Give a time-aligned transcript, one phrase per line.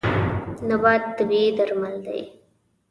[0.67, 2.19] نبات طبیعي درمل دی.